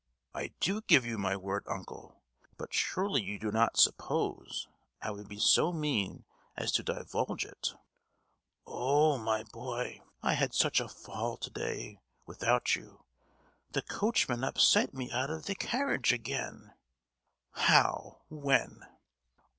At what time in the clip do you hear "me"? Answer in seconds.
14.95-15.11